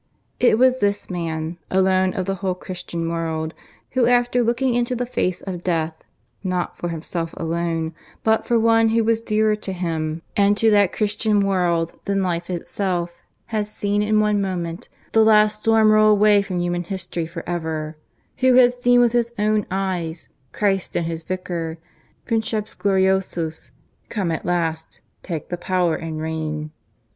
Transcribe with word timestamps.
It 0.39 0.57
was 0.57 0.79
this 0.79 1.11
man, 1.11 1.59
alone 1.69 2.13
of 2.15 2.25
the 2.25 2.33
whole 2.41 2.55
Christian 2.55 3.07
world, 3.07 3.53
who 3.91 4.07
after 4.07 4.41
looking 4.41 4.73
into 4.73 4.95
the 4.95 5.05
face 5.05 5.43
of 5.43 5.63
death, 5.63 5.93
not 6.43 6.75
for 6.75 6.89
himself 6.89 7.35
only, 7.37 7.93
but 8.23 8.43
for 8.47 8.59
one 8.59 8.89
who 8.89 9.03
was 9.03 9.21
dearer 9.21 9.55
to 9.57 9.71
him 9.71 10.23
and 10.35 10.57
to 10.57 10.71
that 10.71 10.91
Christian 10.91 11.39
world 11.39 11.99
than 12.05 12.23
life 12.23 12.49
itself, 12.49 13.21
had 13.53 13.67
seen 13.67 14.01
in 14.01 14.19
one 14.19 14.41
moment 14.41 14.89
the 15.11 15.23
last 15.23 15.59
storm 15.59 15.91
roll 15.91 16.09
away 16.09 16.41
from 16.41 16.59
human 16.59 16.81
history 16.85 17.27
for 17.27 17.47
ever; 17.47 17.95
who 18.37 18.55
had 18.55 18.73
seen 18.73 19.01
with 19.01 19.11
his 19.13 19.31
own 19.37 19.67
eyes, 19.69 20.29
Christ 20.51 20.95
in 20.95 21.03
His 21.03 21.21
Vicar 21.21 21.77
Princeps 22.25 22.73
gloriosus 22.73 23.69
come 24.09 24.31
at 24.31 24.45
last 24.47 25.01
take 25.21 25.49
the 25.49 25.57
power 25.57 25.95
and 25.95 26.19
reign. 26.19 26.71